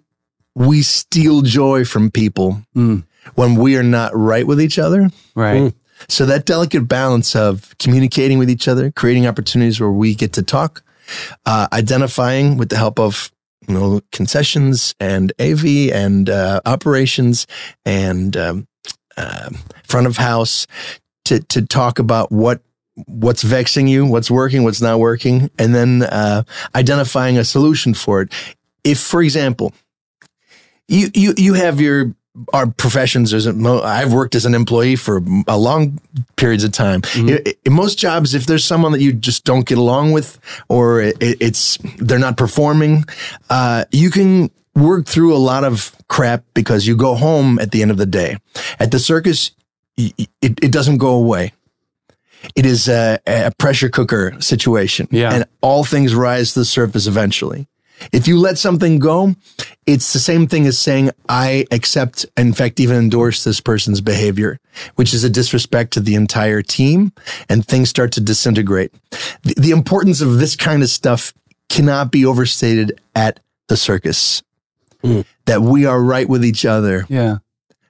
[0.55, 3.01] we steal joy from people mm.
[3.35, 5.73] when we are not right with each other right mm.
[6.07, 10.43] So that delicate balance of communicating with each other creating opportunities where we get to
[10.43, 10.83] talk
[11.45, 13.31] uh, identifying with the help of
[13.67, 17.47] you know concessions and AV and uh, operations
[17.85, 18.67] and um,
[19.17, 19.49] uh,
[19.83, 20.67] front of house
[21.25, 22.61] to to talk about what
[23.05, 26.43] what's vexing you, what's working, what's not working, and then uh,
[26.75, 28.33] identifying a solution for it.
[28.83, 29.73] If, for example,
[30.87, 32.15] you you you have your
[32.53, 35.99] our professions as a, I've worked as an employee for a long
[36.35, 37.01] periods of time.
[37.01, 37.51] Mm-hmm.
[37.65, 41.17] In most jobs, if there's someone that you just don't get along with, or it,
[41.19, 43.05] it's they're not performing,
[43.49, 47.81] uh, you can work through a lot of crap because you go home at the
[47.81, 48.37] end of the day.
[48.79, 49.51] At the circus,
[49.97, 51.53] it, it doesn't go away.
[52.55, 55.33] It is a, a pressure cooker situation, yeah.
[55.33, 57.67] and all things rise to the surface eventually.
[58.11, 59.35] If you let something go,
[59.85, 64.59] it's the same thing as saying, I accept, in fact, even endorse this person's behavior,
[64.95, 67.11] which is a disrespect to the entire team
[67.49, 68.93] and things start to disintegrate.
[69.43, 71.33] The, the importance of this kind of stuff
[71.69, 74.43] cannot be overstated at the circus.
[75.03, 75.25] Mm.
[75.45, 77.05] That we are right with each other.
[77.09, 77.37] Yeah.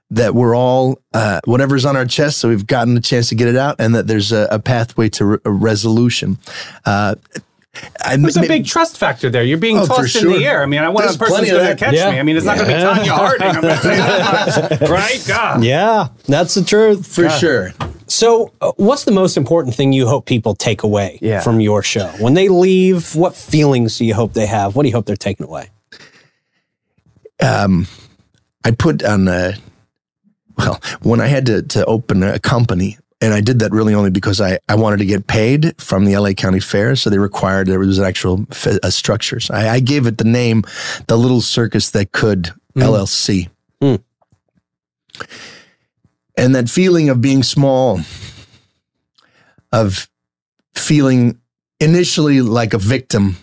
[0.09, 3.47] That we're all, uh, whatever's on our chest, so we've gotten a chance to get
[3.47, 6.37] it out, and that there's a, a pathway to re- a resolution.
[6.85, 7.15] Uh,
[8.17, 9.43] there's a big trust factor there.
[9.43, 10.63] You're being oh, tossed in the air.
[10.63, 12.11] I mean, I want a person going to catch yeah.
[12.11, 12.19] me.
[12.19, 13.47] I mean, it's not going to be Tonya Harding.
[13.47, 15.23] I'm going to tell you that much, right?
[15.27, 15.63] God.
[15.63, 17.37] Yeah, that's the truth for God.
[17.37, 17.73] sure.
[18.07, 21.41] So, uh, what's the most important thing you hope people take away yeah.
[21.41, 23.15] from your show when they leave?
[23.15, 24.75] What feelings do you hope they have?
[24.75, 25.69] What do you hope they're taking away?
[27.41, 27.87] Um,
[28.63, 29.53] I put on a
[30.57, 34.11] well when I had to to open a company and I did that really only
[34.11, 36.95] because I, I wanted to get paid from the LA County Fair.
[36.95, 39.49] So they required there was actual uh, structures.
[39.49, 40.63] I, I, gave it the name,
[41.07, 42.83] the Little Circus That Could mm.
[42.83, 43.49] LLC.
[43.81, 44.03] Mm.
[46.37, 48.01] And that feeling of being small,
[49.71, 50.07] of
[50.75, 51.39] feeling
[51.79, 53.37] initially like a victim,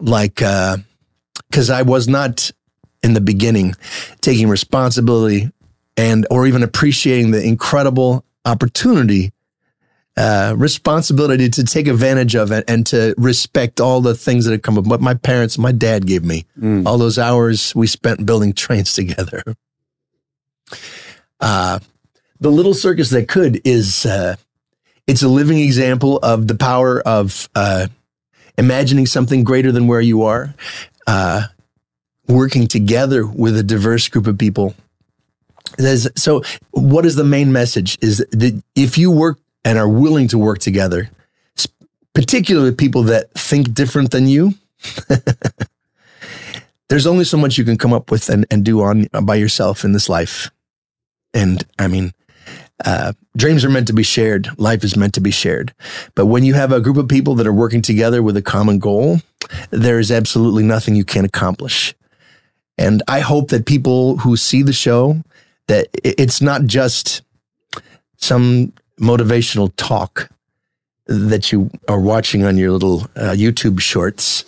[0.00, 2.50] like, because uh, I was not
[3.02, 3.74] in the beginning
[4.22, 5.50] taking responsibility
[5.98, 9.32] and or even appreciating the incredible opportunity,
[10.16, 14.62] uh, responsibility to take advantage of it and to respect all the things that have
[14.62, 14.86] come up.
[14.86, 16.86] What my parents, my dad gave me, mm.
[16.86, 19.42] all those hours we spent building trains together.
[21.40, 21.78] Uh,
[22.40, 24.36] the little circus that could is uh,
[25.06, 27.86] it's a living example of the power of uh,
[28.56, 30.54] imagining something greater than where you are,
[31.06, 31.44] uh,
[32.26, 34.74] working together with a diverse group of people
[36.16, 40.38] so what is the main message is that if you work and are willing to
[40.38, 41.10] work together,
[42.14, 44.54] particularly people that think different than you,
[46.88, 49.84] there's only so much you can come up with and, and do on by yourself
[49.84, 50.50] in this life.
[51.34, 52.12] And I mean,
[52.84, 54.48] uh, dreams are meant to be shared.
[54.58, 55.74] Life is meant to be shared.
[56.14, 58.78] But when you have a group of people that are working together with a common
[58.78, 59.18] goal,
[59.70, 61.94] there is absolutely nothing you can't accomplish.
[62.76, 65.22] And I hope that people who see the show
[65.68, 67.22] that it's not just
[68.16, 70.28] some motivational talk
[71.06, 74.44] that you are watching on your little uh, YouTube shorts.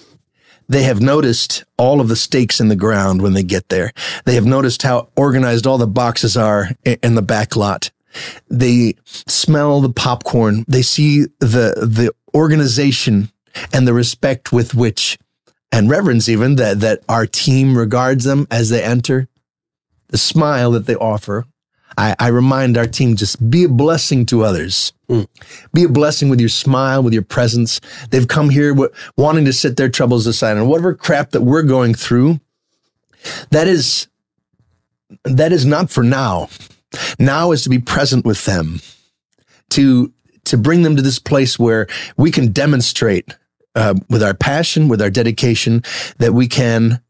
[0.69, 3.93] They have noticed all of the stakes in the ground when they get there.
[4.25, 7.91] They have noticed how organized all the boxes are in the back lot.
[8.49, 10.65] They smell the popcorn.
[10.69, 13.31] They see the, the organization
[13.73, 15.19] and the respect with which
[15.73, 19.29] and reverence even that, that our team regards them as they enter
[20.11, 21.47] the smile that they offer.
[21.99, 24.93] I, I remind our team just be a blessing to others.
[25.09, 25.27] Mm.
[25.75, 27.81] Be a blessing with your smile, with your presence.
[28.11, 31.63] They've come here w- wanting to set their troubles aside and whatever crap that we're
[31.63, 32.41] going through.
[33.51, 34.07] That is,
[35.25, 36.49] that is not for now.
[37.19, 38.81] Now is to be present with them,
[39.71, 40.13] to
[40.45, 43.37] to bring them to this place where we can demonstrate
[43.77, 45.85] uh, with our passion, with our dedication,
[46.19, 47.01] that we can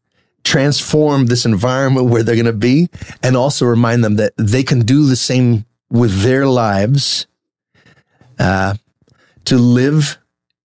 [0.43, 2.89] transform this environment where they're going to be,
[3.23, 7.27] and also remind them that they can do the same with their lives.
[8.39, 8.73] Uh,
[9.45, 10.17] to live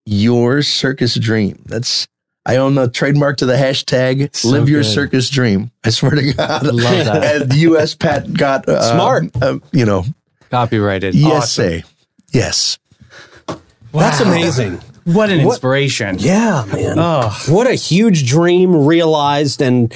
[0.04, 1.62] your circus dream.
[1.66, 2.06] That's
[2.44, 5.72] I own the trademark to the hashtag so live your circus dream.
[5.84, 6.66] I swear to God.
[6.66, 7.36] I love that.
[7.42, 9.24] and the US Pat got uh, smart.
[9.42, 10.04] Uh, you know,
[10.50, 11.14] copyrighted.
[11.14, 11.82] Yes, awesome.
[12.32, 12.78] yes.
[13.48, 13.58] Wow.
[13.92, 14.80] That's amazing.
[15.06, 16.18] What an inspiration.
[16.18, 16.98] Yeah, man.
[16.98, 17.36] Oh.
[17.48, 19.94] What a huge dream realized and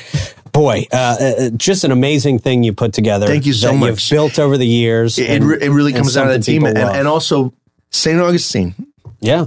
[0.52, 3.26] boy, uh, uh, just an amazing thing you put together.
[3.26, 3.88] Thank you so much.
[3.88, 5.18] You've built over the years.
[5.18, 7.52] It, and, it really comes out of the team, and, and, also
[7.90, 8.20] St.
[8.20, 8.74] Augustine.
[9.18, 9.46] Yeah,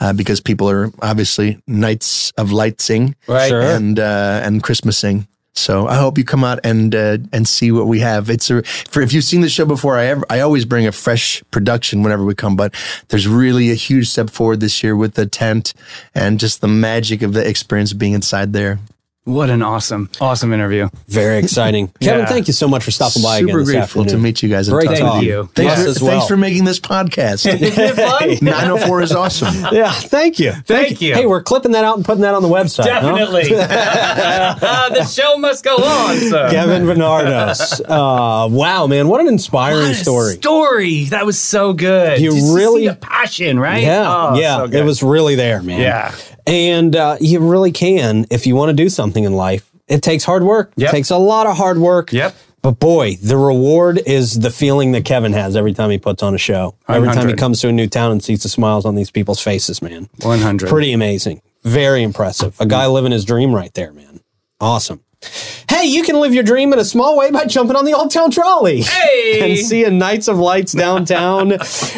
[0.00, 3.52] uh, because people are obviously nights of lightsing right.
[3.52, 5.26] and, uh, and Christmasing.
[5.56, 8.28] So I hope you come out and uh, and see what we have.
[8.28, 10.92] It's a, for if you've seen the show before, I ever, I always bring a
[10.92, 12.74] fresh production whenever we come, but
[13.08, 15.72] there's really a huge step forward this year with the tent
[16.14, 18.78] and just the magic of the experience being inside there.
[19.26, 20.88] What an awesome, awesome interview.
[21.08, 21.88] Very exciting.
[22.00, 22.26] Kevin, yeah.
[22.26, 23.74] thank you so much for stopping by Super again.
[23.74, 24.68] grateful to meet you guys.
[24.68, 25.50] Great, thank you.
[25.52, 26.10] Thanks, yes, for, as well.
[26.12, 27.44] thanks for making this podcast.
[28.42, 29.74] 904 is awesome.
[29.74, 30.52] Yeah, thank you.
[30.52, 31.14] Thank, thank you.
[31.14, 32.84] Hey, we're clipping that out and putting that on the website.
[32.84, 33.48] Definitely.
[33.48, 34.90] Huh?
[34.94, 36.48] the show must go on, sir.
[36.52, 37.80] Kevin Venardos.
[37.80, 40.34] Uh, wow, man, what an inspiring what story.
[40.34, 41.04] Story.
[41.06, 42.20] That was so good.
[42.20, 43.82] You Just really the passion, right?
[43.82, 44.58] Yeah, oh, yeah.
[44.58, 45.80] So it was really there, man.
[45.80, 46.14] Yeah.
[46.46, 50.24] And uh, you really can, if you want to do something in life, it takes
[50.24, 50.72] hard work.
[50.76, 50.88] Yep.
[50.88, 52.12] It takes a lot of hard work.
[52.12, 52.34] Yep.
[52.62, 56.34] But boy, the reward is the feeling that Kevin has every time he puts on
[56.34, 56.74] a show.
[56.86, 56.96] 100.
[56.96, 59.40] Every time he comes to a new town and sees the smiles on these people's
[59.40, 60.08] faces, man.
[60.22, 60.68] 100.
[60.68, 61.42] Pretty amazing.
[61.62, 62.60] Very impressive.
[62.60, 64.20] A guy living his dream right there, man.
[64.60, 65.00] Awesome.
[65.68, 68.10] Hey, you can live your dream in a small way by jumping on the Old
[68.10, 68.82] Town Trolley.
[68.82, 69.56] Hey!
[69.56, 71.50] And seeing Nights of Lights downtown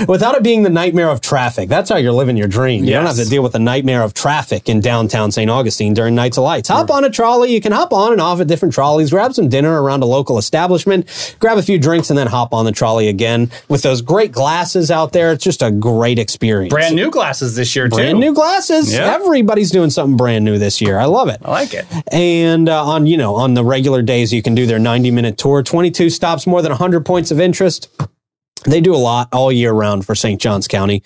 [0.09, 1.69] without it being the nightmare of traffic.
[1.69, 2.85] That's how you're living your dream.
[2.85, 2.99] You yes.
[2.99, 5.51] don't have to deal with the nightmare of traffic in downtown St.
[5.51, 6.69] Augustine during Nights of Lights.
[6.69, 7.53] Hop on a trolley.
[7.53, 10.39] You can hop on and off at different trolleys, grab some dinner around a local
[10.39, 14.33] establishment, grab a few drinks, and then hop on the trolley again with those great
[14.33, 15.33] glasses out there.
[15.33, 16.73] It's just a great experience.
[16.73, 17.97] Brand new glasses this year, too.
[17.97, 18.93] Brand new glasses.
[18.93, 19.21] Yep.
[19.21, 20.99] Everybody's doing something brand new this year.
[20.99, 21.41] I love it.
[21.45, 21.87] I like it.
[22.11, 25.37] And uh, on, you know, on the regular days, you can do their 90 minute
[25.37, 27.89] tour, 22 stops, more than 100 points of interest.
[28.65, 30.41] They do a lot all year round for St.
[30.41, 31.03] Johns County.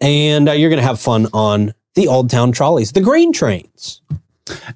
[0.00, 4.00] And uh, you're going to have fun on the Old Town trolleys, the green trains.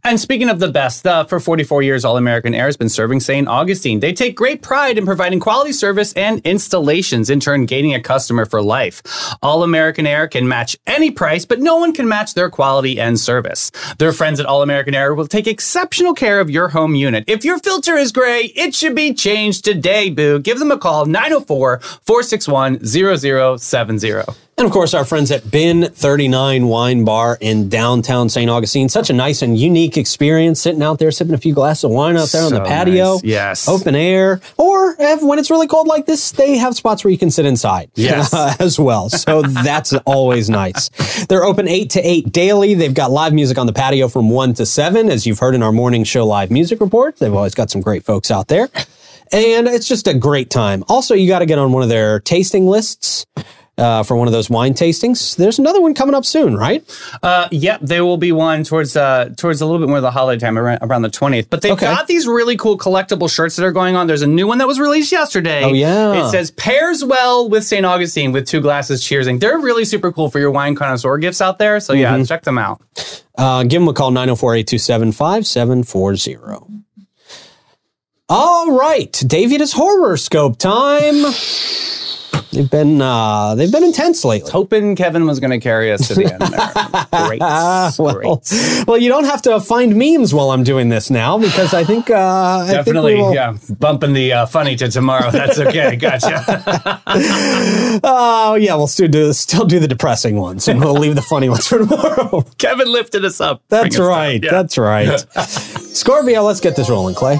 [0.02, 3.20] And speaking of the best, uh, for 44 years, All American Air has been serving
[3.20, 3.46] St.
[3.46, 4.00] Augustine.
[4.00, 8.46] They take great pride in providing quality service and installations, in turn, gaining a customer
[8.46, 9.02] for life.
[9.42, 13.18] All American Air can match any price, but no one can match their quality and
[13.18, 13.70] service.
[13.98, 17.24] Their friends at All American Air will take exceptional care of your home unit.
[17.26, 20.40] If your filter is gray, it should be changed today, boo.
[20.40, 24.49] Give them a call, 904 461 0070.
[24.60, 28.50] And of course, our friends at Bin 39 Wine Bar in downtown St.
[28.50, 28.90] Augustine.
[28.90, 32.18] Such a nice and unique experience sitting out there, sipping a few glasses of wine
[32.18, 33.14] out there so on the patio.
[33.14, 33.24] Nice.
[33.24, 33.68] Yes.
[33.68, 34.42] Open air.
[34.58, 37.46] Or if, when it's really cold like this, they have spots where you can sit
[37.46, 38.34] inside yes.
[38.34, 39.08] Uh, as well.
[39.08, 40.90] So that's always nice.
[41.24, 42.74] They're open 8 to 8 daily.
[42.74, 45.62] They've got live music on the patio from 1 to 7, as you've heard in
[45.62, 47.16] our morning show live music report.
[47.16, 48.68] They've always got some great folks out there.
[49.32, 50.84] And it's just a great time.
[50.86, 53.24] Also, you got to get on one of their tasting lists
[53.80, 55.36] uh, for one of those wine tastings.
[55.36, 56.84] There's another one coming up soon, right?
[57.22, 60.10] Uh, yep, there will be one towards uh, towards a little bit more of the
[60.10, 61.48] holiday time around, around the 20th.
[61.48, 61.86] But they've okay.
[61.86, 64.06] got these really cool collectible shirts that are going on.
[64.06, 65.64] There's a new one that was released yesterday.
[65.64, 67.86] Oh yeah, it says pairs well with St.
[67.86, 69.40] Augustine with two glasses cheersing.
[69.40, 71.80] They're really super cool for your wine connoisseur gifts out there.
[71.80, 72.24] So yeah, mm-hmm.
[72.24, 72.82] check them out.
[73.36, 76.82] Uh, give them a call 904-827-5740.
[78.28, 81.24] All right, David is horoscope time.
[82.52, 84.50] They've been uh, they've been intense lately.
[84.52, 87.26] Hoping Kevin was going to carry us to the end there.
[87.28, 87.40] Great.
[87.40, 88.86] Well, Great.
[88.88, 92.10] well, you don't have to find memes while I'm doing this now because I think
[92.10, 93.56] uh, I think Definitely, will- yeah.
[93.78, 95.30] Bumping the uh, funny to tomorrow.
[95.30, 95.94] That's okay.
[96.00, 97.00] Gotcha.
[98.02, 101.48] Oh yeah, we'll still do still do the depressing ones, and we'll leave the funny
[101.48, 102.42] ones for tomorrow.
[102.58, 103.62] Kevin lifted us up.
[103.68, 104.42] That's us right.
[104.42, 104.50] Yeah.
[104.50, 105.20] That's right.
[105.46, 107.38] Scorpio, let's get this rolling, Clay.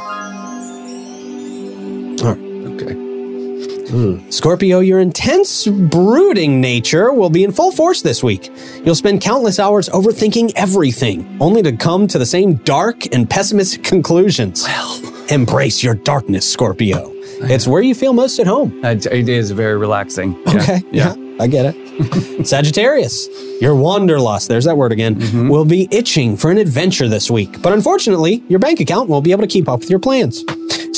[3.92, 4.30] Okay.
[4.30, 8.50] Scorpio, your intense, brooding nature will be in full force this week.
[8.84, 13.82] You'll spend countless hours overthinking everything, only to come to the same dark and pessimistic
[13.82, 14.64] conclusions.
[14.64, 17.10] Well, embrace your darkness, Scorpio.
[17.42, 18.80] It's where you feel most at home.
[18.84, 20.36] Uh, It is very relaxing.
[20.46, 20.56] Yeah.
[20.62, 20.82] Okay.
[20.92, 21.14] Yeah.
[21.40, 22.46] I get it.
[22.46, 23.28] Sagittarius,
[23.62, 25.48] your wanderlust, there's that word again, Mm-hmm.
[25.48, 27.62] will be itching for an adventure this week.
[27.62, 30.44] But unfortunately, your bank account won't be able to keep up with your plans.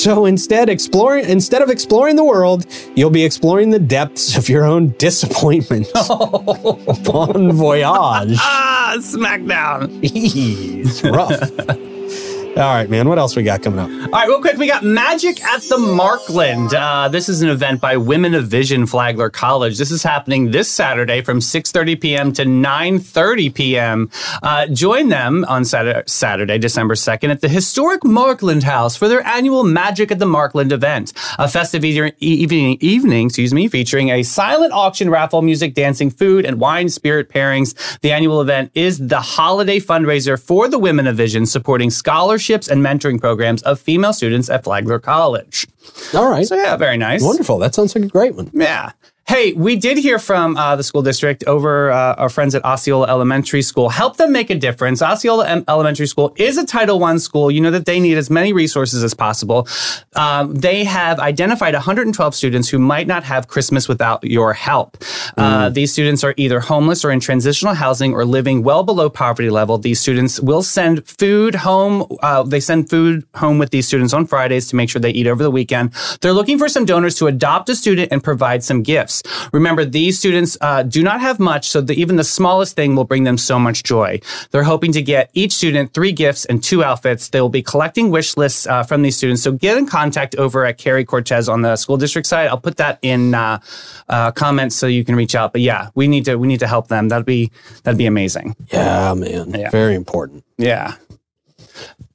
[0.03, 4.65] So instead, exploring instead of exploring the world, you'll be exploring the depths of your
[4.65, 5.87] own disappointment.
[5.93, 8.37] bon voyage.
[8.37, 9.89] Ah, smackdown.
[10.03, 11.87] it's rough.
[12.55, 13.09] All right, man.
[13.09, 13.89] What else we got coming up?
[13.89, 16.71] All right, real quick, we got Magic at the Markland.
[16.71, 19.79] Uh, this is an event by Women of Vision Flagler College.
[19.79, 22.31] This is happening this Saturday from 6:30 p.m.
[22.33, 24.11] to 9:30 p.m.
[24.43, 29.25] Uh, join them on Saturday, Saturday, December 2nd, at the historic Markland House for their
[29.25, 34.21] annual Magic at the Markland event, a festive evening, evening, evening, excuse me, featuring a
[34.21, 37.99] silent auction, raffle, music, dancing, food, and wine spirit pairings.
[38.01, 42.83] The annual event is the holiday fundraiser for the Women of Vision, supporting scholarships and
[42.83, 45.67] mentoring programs of female students at Flagler College.
[46.13, 46.45] All right.
[46.45, 47.23] So yeah, very nice.
[47.23, 47.57] Wonderful.
[47.59, 48.49] That sounds like a great one.
[48.53, 48.91] Yeah.
[49.25, 53.07] Hey, we did hear from uh, the school district over uh, our friends at Osceola
[53.07, 53.87] Elementary School.
[53.87, 55.01] Help them make a difference.
[55.01, 57.49] Osceola em- Elementary School is a Title I school.
[57.49, 59.65] You know that they need as many resources as possible.
[60.13, 64.97] Um, they have identified 112 students who might not have Christmas without your help.
[65.37, 69.49] Uh, these students are either homeless or in transitional housing or living well below poverty
[69.49, 69.77] level.
[69.77, 72.05] These students will send food home.
[72.21, 75.27] Uh, they send food home with these students on Fridays to make sure they eat
[75.27, 75.93] over the weekend.
[76.19, 79.12] They're looking for some donors to adopt a student and provide some gifts.
[79.51, 83.03] Remember, these students uh, do not have much, so the, even the smallest thing will
[83.03, 84.19] bring them so much joy.
[84.51, 87.29] They're hoping to get each student three gifts and two outfits.
[87.29, 89.43] They will be collecting wish lists uh, from these students.
[89.43, 92.47] So get in contact over at Carrie Cortez on the school district side.
[92.47, 93.59] I'll put that in uh,
[94.09, 95.51] uh, comments so you can reach out.
[95.51, 97.09] But yeah, we need to we need to help them.
[97.09, 97.51] That'd be
[97.83, 98.55] that'd be amazing.
[98.71, 99.51] Yeah, man.
[99.51, 99.69] Yeah.
[99.69, 100.43] Very important.
[100.57, 100.95] Yeah.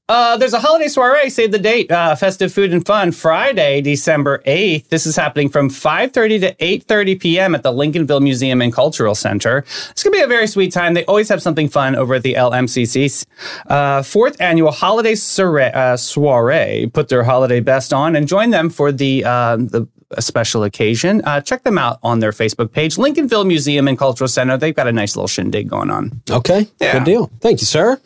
[0.09, 1.29] Uh, there's a holiday soiree.
[1.29, 1.91] Save the date.
[1.91, 3.13] Uh, festive food and fun.
[3.13, 4.89] Friday, December 8th.
[4.89, 7.55] This is happening from 5:30 to 8:30 p.m.
[7.55, 9.67] at the Lincolnville Museum and Cultural Center.
[9.91, 10.95] It's gonna be a very sweet time.
[10.95, 13.27] They always have something fun over at the LMCC.
[13.67, 16.91] Uh, fourth annual holiday soiree, uh, soiree.
[16.91, 21.21] Put their holiday best on and join them for the uh, the a special occasion.
[21.25, 24.57] Uh, check them out on their Facebook page, Lincolnville Museum and Cultural Center.
[24.57, 26.23] They've got a nice little shindig going on.
[26.31, 26.67] Okay.
[26.81, 26.95] Yeah.
[26.95, 27.31] Good deal.
[27.41, 28.01] Thank you, sir.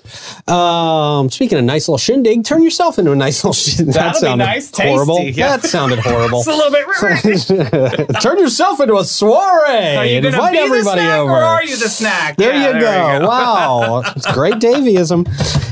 [0.49, 3.95] Um, speaking of nice little shindig, turn yourself into a nice little shindig.
[3.95, 5.21] That'll that be sounded nice, tasty, horrible.
[5.23, 5.57] yeah.
[5.57, 6.41] That sounded horrible.
[6.41, 6.87] It's a little bit.
[6.87, 8.11] Rude.
[8.21, 9.97] Turn yourself into a soiree.
[9.97, 11.33] Are you and to invite everybody snack over.
[11.33, 12.37] or are you the snack?
[12.37, 12.81] There, Yeah, you,
[13.21, 13.29] go.
[13.29, 14.03] Wow.
[14.17, 15.27] It's great Davyism.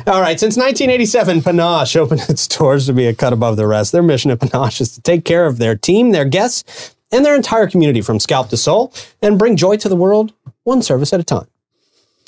[0.06, 0.38] All right.
[0.38, 3.92] Since 1987, Panache opened its doors to be a cut above the rest.
[3.92, 7.34] Their mission at Panache is to take care of their team, their guests, and their
[7.34, 10.32] entire community from scalp to soul and bring joy to the world
[10.64, 11.46] one service at a time.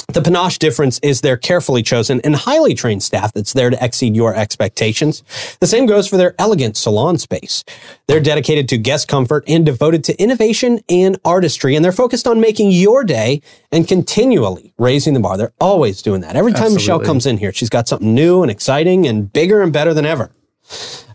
[0.09, 4.15] The Panache difference is their carefully chosen and highly trained staff that's there to exceed
[4.15, 5.23] your expectations.
[5.61, 7.65] The same goes for their elegant salon space.
[8.09, 12.41] They're dedicated to guest comfort and devoted to innovation and artistry, and they're focused on
[12.41, 13.41] making your day
[13.71, 15.39] and continually raising the bar.
[15.39, 16.37] They're always doing that.
[16.37, 19.73] Every time Michelle comes in here, she's got something new and exciting and bigger and
[19.73, 20.33] better than ever.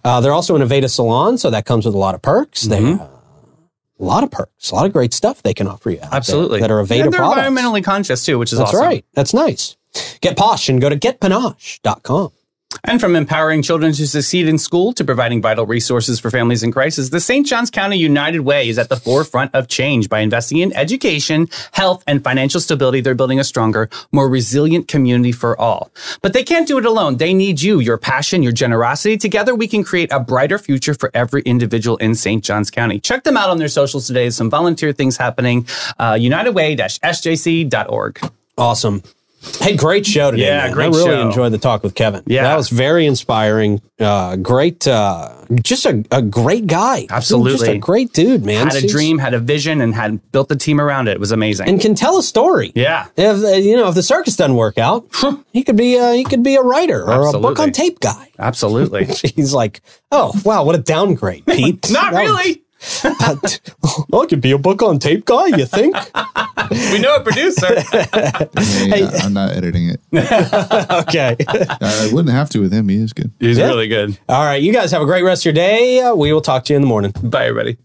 [0.08, 2.62] Uh, they're also an Aveda salon, so that comes with a lot of perks.
[2.64, 3.02] They Mm-hmm.
[3.02, 3.08] uh,
[4.00, 5.98] a lot of perks, a lot of great stuff they can offer you.
[5.98, 6.60] out there Absolutely.
[6.62, 7.48] that are Aveda and they're products.
[7.50, 8.86] environmentally conscious too, which is That's awesome.
[8.86, 9.06] right.
[9.16, 9.76] That's nice.
[10.22, 12.32] Get posh and go to getpanache.com.
[12.90, 16.72] And from empowering children to succeed in school to providing vital resources for families in
[16.72, 17.46] crisis, the St.
[17.46, 22.02] Johns County United Way is at the forefront of change by investing in education, health,
[22.08, 23.02] and financial stability.
[23.02, 25.92] They're building a stronger, more resilient community for all.
[26.22, 27.18] But they can't do it alone.
[27.18, 29.18] They need you, your passion, your generosity.
[29.18, 32.42] Together, we can create a brighter future for every individual in St.
[32.42, 33.02] Johns County.
[33.02, 34.30] Check them out on their socials today.
[34.30, 35.68] Some volunteer things happening.
[36.00, 38.32] Uh, UnitedWay-SJC.org.
[38.58, 39.04] Awesome.
[39.60, 40.44] Hey, great show today.
[40.46, 40.74] Yeah, man.
[40.74, 41.22] great I really show.
[41.28, 42.24] enjoyed the talk with Kevin.
[42.26, 42.44] Yeah.
[42.44, 43.82] that was very inspiring.
[44.00, 45.34] Uh, great, uh,
[45.64, 47.08] just a, a great guy.
[47.10, 47.52] Absolutely.
[47.54, 48.68] Just a great dude, man.
[48.68, 51.12] Had a She's- dream, had a vision, and had built the team around it.
[51.12, 51.68] It was amazing.
[51.68, 52.72] and can tell a story.
[52.76, 53.08] yeah.
[53.18, 55.08] If uh, you know, if the circus doesn't work out,
[55.52, 58.30] he could be a, he could be a writer or a book on tape guy.
[58.40, 59.06] Absolutely.
[59.36, 59.82] He's like,
[60.12, 61.90] oh wow, what a downgrade, Pete.
[61.92, 63.60] Not That was- really.
[64.12, 65.96] I could be a book on tape guy, you think?
[66.92, 67.80] We know a producer.
[67.80, 70.02] Hey, I- I'm not editing it.
[71.08, 71.38] okay.
[71.48, 72.90] I wouldn't have to with him.
[72.90, 73.32] He is good.
[73.40, 73.68] He's Yeah.
[73.68, 74.18] really good.
[74.28, 74.62] All right.
[74.62, 76.02] You guys have a great rest of your day.
[76.02, 77.14] Uh, we will talk to you in the morning.
[77.24, 77.78] Bye, everybody.